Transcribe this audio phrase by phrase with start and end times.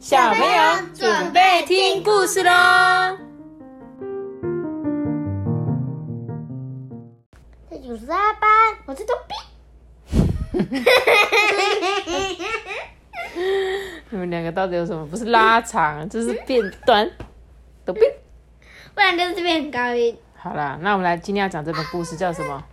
[0.00, 0.48] 小朋友
[0.94, 3.18] 准备听故事喽！
[7.68, 8.48] 这就是阿班，
[8.86, 9.34] 我是豆比。
[14.08, 15.06] 你们两个到底有什么？
[15.06, 17.10] 不是拉长，这是变短。
[17.84, 18.10] 豆变，
[18.94, 20.16] 不然就是变高音。
[20.34, 22.64] 好啦，那我们来今天要讲这本故事叫什么？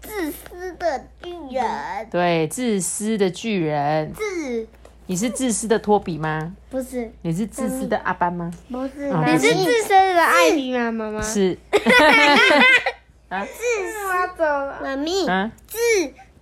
[0.00, 2.08] 自私的巨人。
[2.10, 4.12] 对，自私的巨人。
[4.12, 4.66] 自，
[5.06, 6.52] 你是自私的托比吗？
[6.68, 8.50] 不是，你是自私的阿班吗？
[8.68, 11.22] 不是，啊你是自私的艾米妈妈吗？
[11.22, 11.56] 是。
[13.28, 14.80] 啊自私，我走了。
[14.82, 15.78] 妈咪，啊，自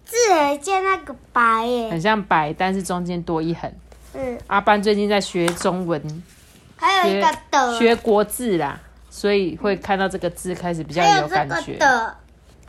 [0.04, 1.90] 自很像那个白耶。
[1.90, 3.70] 很像白，但是中间多一横。
[4.14, 6.22] 嗯，阿班最近在学中文，
[6.76, 11.78] 还有一学个的，学国字啦，所以会看到这个字开始比较还有感觉个。
[11.78, 12.16] 的，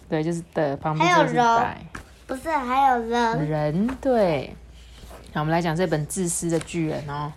[0.09, 1.85] 对，就是的旁边还有就是柔白
[2.27, 3.49] 不是还有人。
[3.49, 3.87] 人。
[4.01, 4.55] 对，
[5.35, 7.33] 那我们来讲这本《自私的巨人》哦。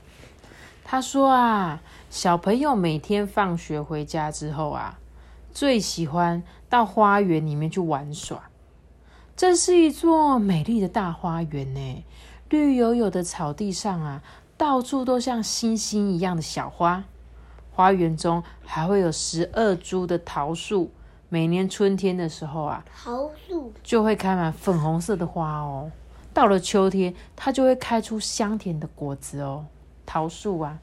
[0.85, 5.01] 他说啊，小朋友每天放学回家之后啊，
[5.53, 8.51] 最喜欢到花园里面去玩耍。
[9.37, 12.05] 这是一座美丽的大花园呢，
[12.49, 14.23] 绿油油的草地上啊，
[14.57, 17.03] 到处都像星星一样的小花。
[17.73, 20.93] 花园中还会有十二株的桃树，
[21.29, 25.91] 每年春天的时候啊，桃树，就会开满粉红色的花哦。
[26.39, 29.67] 到了秋天，它就会开出香甜的果子哦。
[30.07, 30.79] 桃树啊，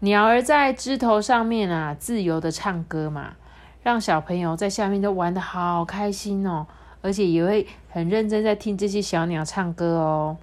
[0.00, 3.36] 鸟儿在枝头上面啊，自由的唱歌嘛，
[3.82, 6.66] 让小朋友在下面都玩的好开心哦，
[7.00, 10.36] 而且也会很认真在听这些小鸟唱歌哦。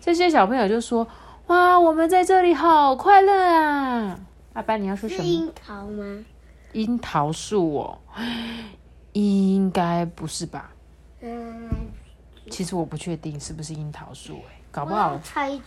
[0.00, 1.06] 这些小朋友就说
[1.48, 4.18] ：“哇，我们在这里好快乐啊！”
[4.54, 5.22] 阿班，你要说什么？
[5.22, 6.24] 樱桃吗？
[6.72, 7.98] 樱桃树哦，
[9.12, 10.70] 应该不是吧？
[11.20, 11.68] 嗯，
[12.50, 15.18] 其实我不确定是不是樱桃树，哎，搞不好，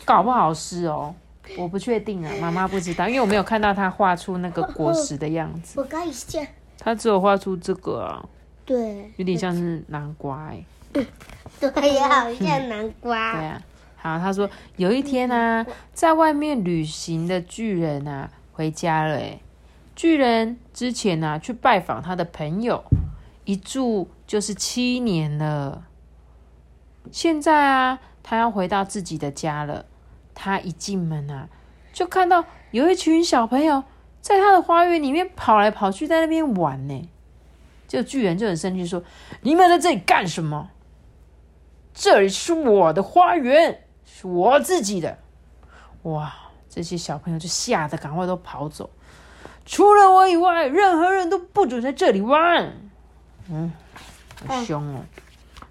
[0.05, 1.15] 搞不好是哦，
[1.57, 6.39] 我不确定啊，妈妈不知道，因为我没有看到他画出那个果实的样子，我看一下。
[6.77, 8.25] 他只有画出这个啊，
[8.65, 10.65] 对，有点像是南瓜哎，
[11.59, 13.47] 对呀，好像南瓜 对瓜。
[13.47, 13.61] 啊。
[13.95, 19.39] 好，他说有一天啊，在外面旅行的巨人啊回家了哎，
[19.95, 22.83] 巨人之前啊去拜访他的朋友，
[23.45, 25.83] 一住就是七年了。
[27.11, 29.85] 现在啊，他要回到自己的家了。
[30.35, 31.47] 他一进门啊，
[31.91, 33.83] 就看到有一群小朋友
[34.19, 37.09] 在他的花园里面跑来跑去，在那边玩呢。
[37.87, 39.03] 就巨人就很生气说
[39.41, 40.71] ：“你们在这里干什么？
[41.93, 45.19] 这里是我的花园，是我自己的。”
[46.03, 46.33] 哇！
[46.67, 48.89] 这些小朋友就吓得赶快都跑走。
[49.63, 52.73] 除了我以外，任何人都不准在这里玩。
[53.47, 53.71] 嗯，
[54.47, 55.05] 好凶哦！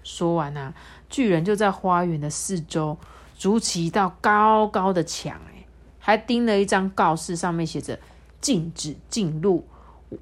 [0.01, 0.73] 说完啊，
[1.13, 2.97] 巨人就在花园的四周
[3.37, 5.63] 筑起一道高高的墙，哎，
[5.99, 7.99] 还钉了一张告示，上面写着
[8.41, 9.63] “禁止进入，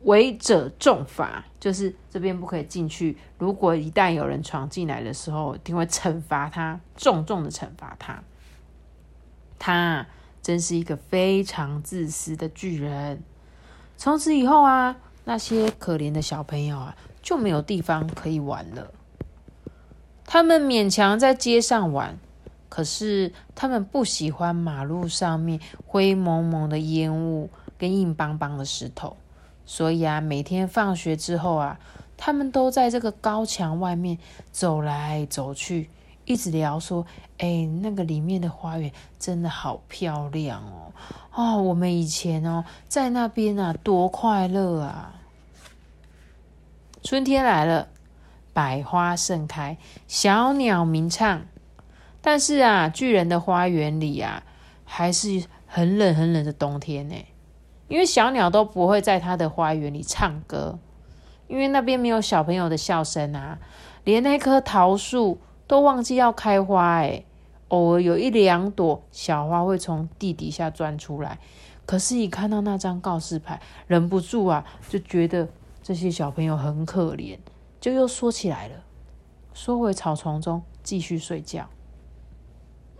[0.03, 3.17] 违者重罚”，就是这边不可以进去。
[3.37, 8.21] 如果一旦有人闯进来的时候，一定会惩罚他，重重的惩罚他。
[9.57, 10.05] 他
[10.43, 13.23] 真是一个非常自私的巨人。
[13.95, 18.91] 从此以后啊，那些可怜的小朋友啊，就没有地方可以玩了。
[20.33, 22.17] 他们勉强在街上玩，
[22.69, 29.17] 可是他们不喜欢马路上面灰蒙蒙的烟雾跟硬邦邦的石头，
[29.65, 31.77] 所以啊，每天放学之后啊，
[32.15, 34.17] 他们都在这个高墙外面
[34.53, 35.89] 走来走去，
[36.23, 37.05] 一直聊说
[37.39, 40.93] ：“哎，那个里面的花园真的好漂亮哦！
[41.33, 45.13] 哦，我们以前哦在那边啊多快乐啊！”
[47.03, 47.89] 春天来了。
[48.53, 51.41] 百花盛开，小鸟鸣唱。
[52.21, 54.43] 但是啊，巨人的花园里啊，
[54.85, 57.15] 还是很冷很冷的冬天呢。
[57.87, 60.79] 因为小鸟都不会在他的花园里唱歌，
[61.47, 63.59] 因为那边没有小朋友的笑声啊。
[64.03, 67.23] 连那棵桃树都忘记要开花哎，
[67.67, 71.39] 偶尔有一两朵小花会从地底下钻出来。
[71.85, 75.49] 可是，一看到那张告示牌，忍不住啊，就觉得
[75.83, 77.37] 这些小朋友很可怜。
[77.81, 78.83] 就又缩起来了，
[79.53, 81.67] 缩回草丛中继续睡觉。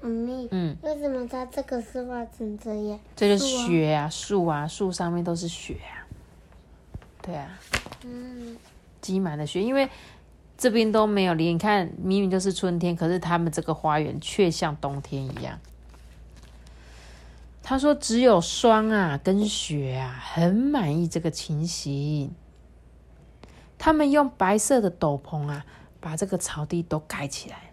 [0.01, 2.99] 妈咪，嗯，为什么它这个是画成这样？
[3.15, 6.01] 这就是雪啊，树啊，树上面都是雪啊。
[7.21, 7.59] 对啊，
[8.03, 8.57] 嗯，
[8.99, 9.87] 积满了雪，因为
[10.57, 15.59] 这边都没有连，你看明明就是春天，可是他们这个花园却像冬天一样。
[17.61, 22.33] 他说：“只有霜啊跟雪啊，很满意这个情形。
[23.83, 25.65] 他们用白色的斗篷啊，
[25.99, 27.71] 把这个草地都盖起来。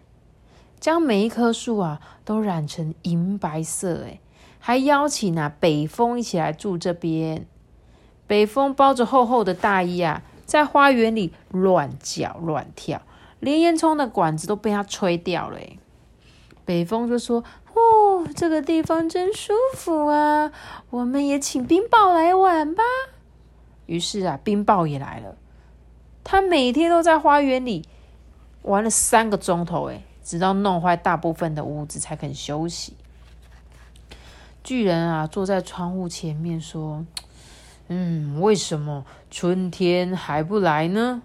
[0.79, 4.19] 将每一棵树啊都染成银白色，哎，
[4.57, 7.45] 还邀请啊北风一起来住这边。
[8.25, 13.03] 北风包着厚厚的大衣啊，在花园里乱叫乱跳，
[13.39, 15.59] 连烟囱的管子都被他吹掉了。
[16.65, 17.43] 北风就说
[17.75, 20.51] ：“哦，这个地方真舒服啊，
[20.89, 22.81] 我们也请冰雹来玩吧。”
[23.85, 25.35] 于是啊，冰雹也来了。
[26.31, 27.87] 他每天都在花园里
[28.61, 32.93] 玩了三个钟头，哎，直到弄坏大部分的屋子才肯休息。
[34.63, 37.03] 巨人啊，坐在窗户前面说
[37.89, 41.23] ：“嗯，为什么春天还不来呢？”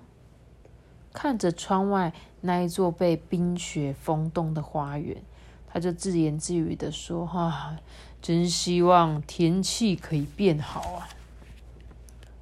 [1.13, 5.23] 看着窗外那一座被冰雪封冻的花园，
[5.71, 7.77] 他就自言自语的说：“哈，
[8.23, 11.09] 真希望天气可以变好啊！”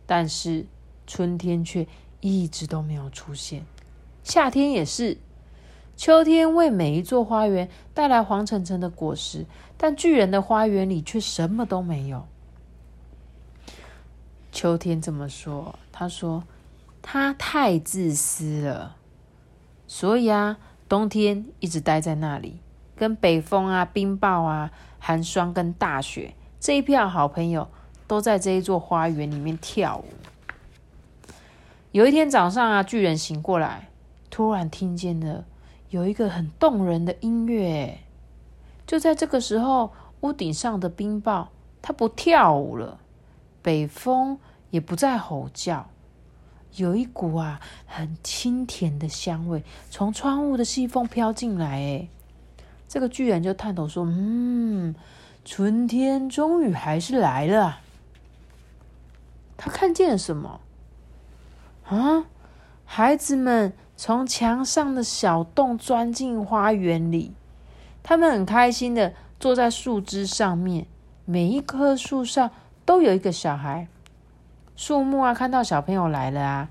[0.07, 0.65] 但是
[1.09, 1.89] 春天却
[2.23, 3.65] 一直都没有出现，
[4.23, 5.19] 夏天也是，
[5.97, 9.45] 秋天为每一座花园带来黄澄澄的果实，
[9.77, 12.29] 但巨人的花园里却什么都没有。
[14.53, 16.45] 秋天这么说，他说
[17.03, 18.95] 他太自私了，
[19.89, 20.59] 所以啊，
[20.89, 22.61] 冬天一直待在那里，
[22.95, 24.71] 跟北风啊、冰雹啊、
[25.01, 27.69] 寒霜跟大雪这一票好朋友
[28.07, 30.05] 都在这一座花园里面跳舞。
[31.93, 33.91] 有一天早上啊，巨人醒过来，
[34.31, 35.45] 突然听见了
[35.91, 37.99] 有一个很动人的音乐。
[38.87, 39.93] 就在这个时候，
[40.23, 41.49] 屋顶上的冰雹
[41.83, 42.99] 它不跳舞了，
[43.61, 44.39] 北风
[44.71, 45.91] 也不再吼叫，
[46.77, 51.79] 有一股啊很清甜的香味从窗户的细缝飘进来。
[51.79, 52.09] 哎，
[52.89, 54.95] 这个巨人就探头说：“嗯，
[55.45, 57.81] 春天终于还是来了。”
[59.59, 60.59] 他看见了什么？
[61.85, 62.25] 啊！
[62.85, 67.33] 孩子们从墙上的小洞钻进花园里，
[68.03, 70.87] 他们很开心的坐在树枝上面。
[71.25, 72.51] 每一棵树上
[72.85, 73.89] 都有一个小孩。
[74.77, 76.69] 树木啊，看到小朋友来了啊，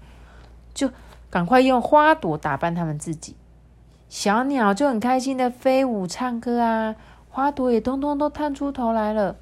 [0.74, 0.90] 就
[1.30, 3.36] 赶快用花朵打扮他们自己。
[4.10, 6.96] 小鸟就很开心的飞舞唱歌啊，
[7.30, 9.38] 花朵也通通都探出头来了。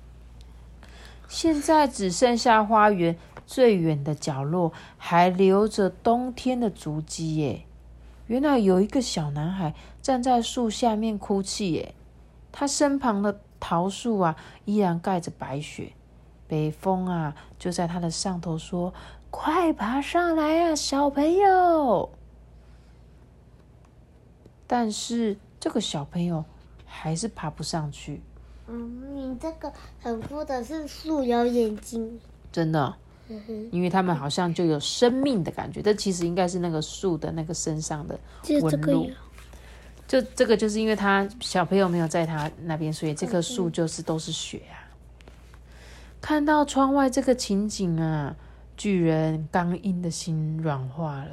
[1.29, 3.17] 现在只剩下花园。
[3.45, 7.65] 最远的角落还留着冬天的足迹耶！
[8.27, 9.73] 原来有一个小男孩
[10.03, 11.95] 站在树下面哭泣耶。
[12.51, 14.35] 他身旁的桃树啊，
[14.65, 15.93] 依然盖着白雪。
[16.47, 18.93] 北风啊，就在他的上头说
[19.31, 22.11] ：“快爬上来啊，小朋友！”
[24.67, 26.45] 但是这个小朋友
[26.85, 28.21] 还是爬不上去。
[28.69, 32.19] 嗯，你这个很酷的是树有眼睛，
[32.51, 32.95] 真的。
[33.69, 38.19] 因为他们好像就有生命的感觉，这其实应该是那个树的那个身上的
[38.61, 39.07] 纹路。
[40.07, 44.81] 就这个，就是因为他小朋友没有在他那边，所以这棵树就是都是雪啊。
[46.19, 48.35] 看到窗外这个情景啊，
[48.75, 51.31] 巨人刚硬的心软化了。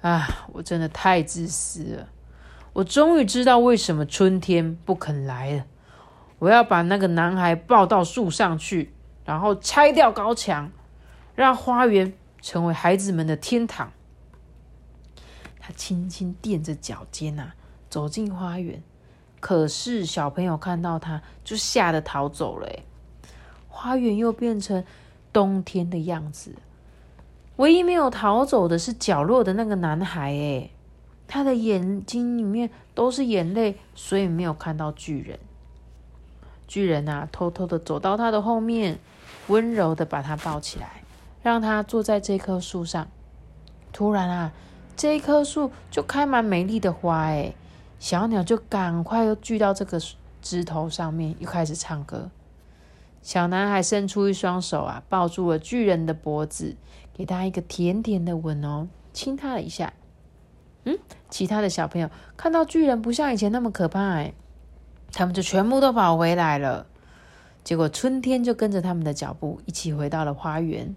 [0.00, 2.08] 啊，我真的太自私了！
[2.72, 5.64] 我终于知道为什么春天不肯来了。
[6.38, 8.92] 我要把那个男孩抱到树上去，
[9.24, 10.70] 然后拆掉高墙。
[11.34, 13.90] 让花园成为孩子们的天堂。
[15.58, 17.54] 他轻轻垫着脚尖呐，
[17.90, 18.80] 走进花园。
[19.40, 22.68] 可是小朋友看到他，就吓得逃走了。
[23.66, 24.84] 花园又变成
[25.32, 26.54] 冬天的样子。
[27.56, 30.30] 唯一没有逃走的是角落的那个男孩。
[30.30, 30.70] 哎，
[31.26, 35.36] 他的眼睛里面都是眼泪，所以没有看到巨人。
[36.66, 38.98] 巨人啊，偷偷的走到他的后面，
[39.48, 41.02] 温柔的把他抱起来。
[41.42, 43.06] 让他坐在这棵树上。
[43.92, 44.52] 突然啊，
[44.96, 47.54] 这一棵树就开满美丽的花，哎，
[47.98, 50.00] 小鸟就赶快又聚到这个
[50.40, 52.30] 枝头上面，又开始唱歌。
[53.20, 56.76] 小男孩伸出一双手啊，抱住了巨人的脖子，
[57.12, 59.92] 给他一个甜甜的吻哦，亲他了一下。
[60.84, 64.32] 嗯，其他的小朋友看到巨人不像以前那么可怕，哎，
[65.14, 66.86] 他们就全部都跑回来了。
[67.62, 70.94] 结果春天就跟着他们的脚步一起回到了花园。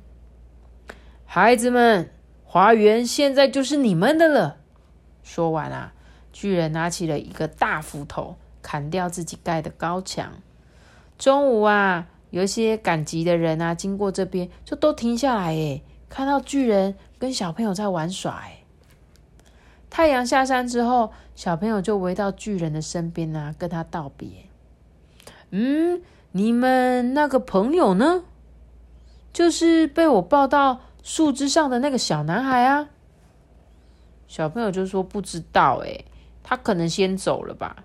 [1.25, 2.09] 孩子们，
[2.43, 4.57] 花园现在就是你们的了。
[5.23, 5.93] 说完啊，
[6.33, 10.33] 巨人拿起了一个大斧头，砍掉自己盖的高墙。
[11.17, 18.41] 中午啊，有一些赶集的人啊，经过这边就都停下来，哎，看到巨人跟小朋友在玩耍。
[18.43, 18.56] 哎，
[19.97, 24.29] 太阳下山之后，小朋友就围到巨人的身边啊，跟他道别。
[25.49, 28.23] 嗯，你们那个朋友呢？
[29.33, 30.81] 就是被我抱到。
[31.01, 32.89] 树枝上的那个小男孩啊，
[34.27, 36.05] 小朋友就说不知道哎，
[36.43, 37.83] 他可能先走了吧。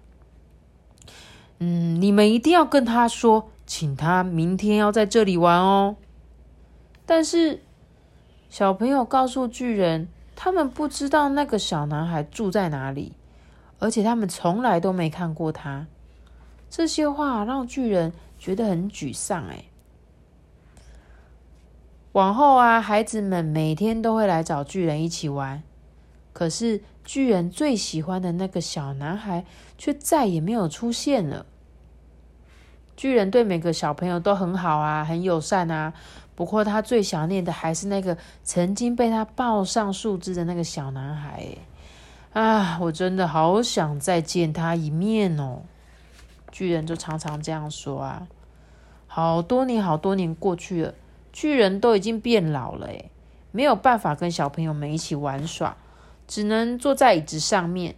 [1.61, 5.97] 嗯，你们一定要跟他说，请他明天要在这里玩哦。
[7.07, 7.62] 但是
[8.50, 13.12] 小朋友告诉巨人，他们不知道那个小男孩住在哪里，
[13.79, 15.87] 而且他们从来都没看过他。
[16.69, 19.47] 这些话让巨人觉得很沮丧。
[19.49, 19.65] 哎，
[22.12, 25.62] 往后啊，孩子们每天都会来找巨人一起玩，
[26.33, 29.45] 可是巨人最喜欢的那个小男孩
[29.77, 31.47] 却再也没有出现了。
[32.97, 35.93] 巨人对每个小朋友都很好啊，很友善啊。
[36.35, 41.47] 不过他最想念的还是那个曾经被他抱上树枝的那个小男孩。
[42.33, 45.61] 啊，我真的好想再见他一面哦。
[46.51, 48.27] 巨人就常常这样说啊，
[49.07, 50.95] 好多年好多年过去了，
[51.33, 53.11] 巨人都已经变老了，诶，
[53.51, 55.77] 没有办法跟小朋友们一起玩耍，
[56.27, 57.97] 只能坐在椅子上面，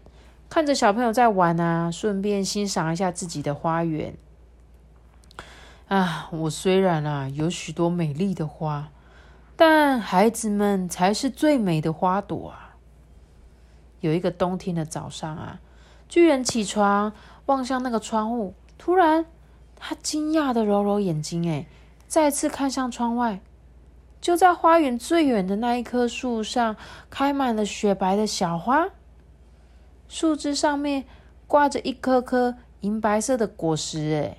[0.49, 4.17] 看着小朋友在玩啊，顺便欣赏一下自己的花园。
[5.89, 8.91] 啊，我虽然啊有许多美丽的花，
[9.57, 12.77] 但孩子们才是最美的花朵啊。
[14.01, 15.61] 有一个冬天的早上啊，
[16.09, 17.13] 巨人起床。
[17.47, 19.27] 望向那个窗户，突然，
[19.77, 21.67] 他惊讶的揉揉眼睛，哎，
[22.09, 23.43] 再次看向窗外，
[24.19, 26.75] 就在花园最远的那一棵树上，
[27.11, 28.89] 开满了雪白的小花，
[30.09, 31.05] 树枝上面
[31.47, 34.39] 挂着一颗颗银白色的果实，哎，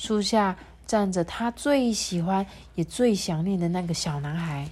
[0.00, 4.70] 树下站着他最喜欢也最想念的那个小男孩。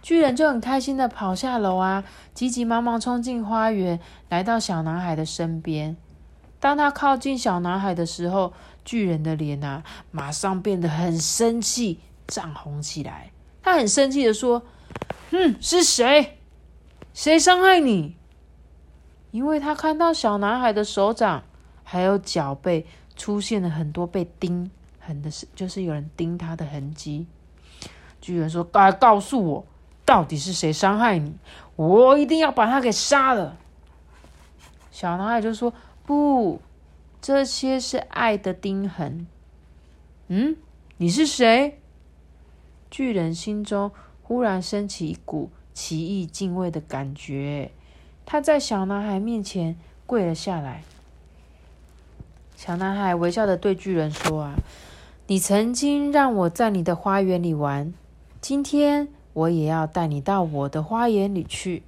[0.00, 5.98] 巨人就很开心的跑下楼啊，急急忙忙冲进花园，来到小男孩的身边。
[6.58, 8.54] 当他靠近小男孩的时候，
[8.86, 13.32] 巨人的脸啊，马上变得很生气，涨红起来。
[13.62, 14.62] 他很生气的说
[15.30, 16.38] ：“哼，是谁？
[17.12, 18.16] 谁伤害你？”
[19.30, 21.42] 因为他看到小男孩的手掌
[21.94, 22.84] 还有脚背
[23.14, 27.24] 出现了很多被钉痕的，是就是有人钉他的痕迹。
[28.20, 29.64] 巨人说：“快告诉我！”
[30.04, 31.36] 到底是谁伤害你？
[31.76, 33.56] 我一定要把他给杀了。
[34.90, 35.72] 小男孩就说
[36.04, 36.60] ：“不，
[37.22, 39.28] 这些是爱的钉痕。”
[40.26, 40.56] 嗯，
[40.96, 41.80] 你是谁？
[42.90, 47.70] 巨人心中忽然升起一股奇异敬畏的感觉，
[48.26, 50.82] 他在小男孩面前跪了下来。
[52.56, 54.54] 小男孩微笑的对巨人说：“啊，
[55.26, 57.92] 你曾经让我在你的花园里玩，
[58.40, 61.82] 今天。”我也要带你到我的花园里去，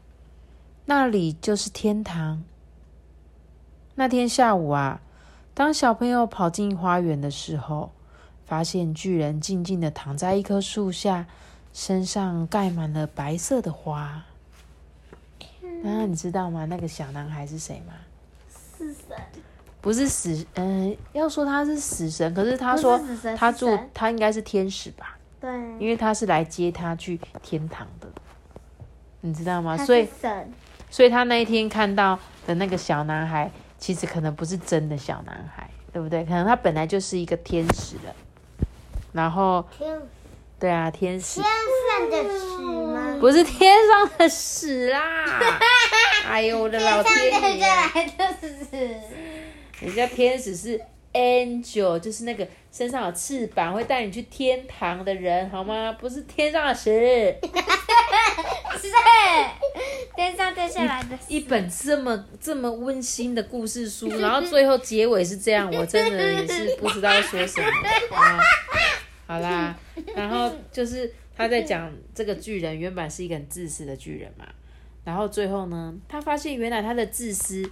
[0.86, 2.42] 那里就是天堂。
[3.94, 5.00] 那天下午啊，
[5.54, 7.92] 当小朋友跑进花园的时候，
[8.44, 11.26] 发现巨人静静的躺在一棵树下，
[11.72, 14.24] 身上盖满了白色的花。
[15.84, 16.64] 那你知道吗？
[16.64, 17.92] 那个小男孩是谁吗？
[18.76, 19.14] 是谁？
[19.86, 23.00] 不是死，嗯，要说他是死神，可是他说
[23.38, 25.16] 他住，他应该是天使吧？
[25.40, 28.08] 对，因为他是来接他去天堂的，
[29.20, 29.76] 你知道吗？
[29.76, 30.08] 所以，
[30.90, 36.24] 所以他那一天看到的那个小男孩，其实可能不是真的小男孩，对不对？
[36.24, 38.12] 可能他本来就是一个天使的，
[39.12, 39.64] 然后，
[40.58, 41.48] 对啊，天使，天
[41.92, 42.58] 上的屎
[42.92, 43.16] 吗？
[43.20, 45.00] 不是天上的屎啦！
[46.28, 47.64] 哎呦，我的老天爷！
[49.80, 50.80] 人家天使是。
[51.12, 55.96] Angel 就是那个身上有翅膀会带你去天堂的人，好吗？
[55.98, 56.90] 不是天上的屎，
[58.78, 58.88] 是
[60.14, 61.18] 天上掉下来的。
[61.26, 67.66] 一本这么这么温馨的故事书，然后最后结尾是这样，我真的也是不知道说什么
[68.14, 68.38] 啊。
[69.26, 69.74] 好啦，
[70.14, 74.44] 然后就是他在讲这个巨人原本是一个很自私的巨人嘛，
[75.02, 77.66] 然后最后呢，他发现原来他的自私。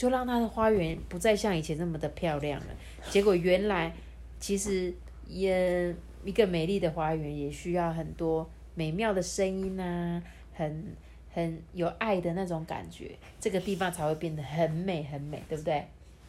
[0.00, 2.66] 就让他的花园不再像以前那么的漂亮了。
[3.10, 3.94] 结果原来，
[4.38, 4.94] 其实
[5.26, 10.22] 也一个美丽的花园也需要很多美妙的声音啊，
[10.54, 10.96] 很
[11.34, 15.86] 很有爱的那种感觉，这个地方才会变得很美很美，对不对？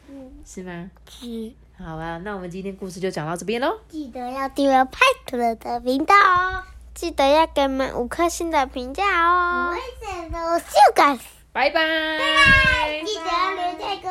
[0.08, 0.90] 嗯，是吗？
[1.08, 1.52] 是。
[1.78, 3.78] 好啊，那我们今天故事就讲到这边喽。
[3.88, 6.62] 记得要订阅派特的频道哦，
[6.92, 9.70] 记得要给我们五颗星的评价哦。
[9.70, 11.18] 我会的修改。
[11.52, 11.80] 拜拜！
[11.80, 13.02] 拜拜！
[13.04, 14.08] 记得要留下个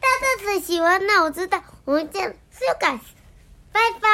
[0.00, 2.98] 大大的喜欢，那我知道我们这样修改。
[3.72, 4.08] 拜拜！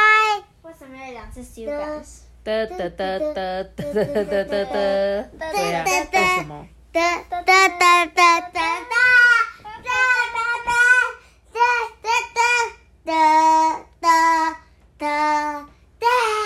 [0.62, 2.02] 为什么要两次修改？
[2.44, 5.90] 得得得得得得得得得得，对呀，为
[6.36, 6.66] 什么？
[6.92, 10.48] 得得得得得得得得得
[11.92, 12.06] 得
[13.04, 13.16] 得得
[14.00, 14.06] 得
[14.98, 15.04] 得
[15.98, 16.39] 得。